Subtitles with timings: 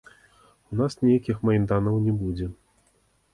[0.71, 2.49] У нас ніякіх майданаў не будзе.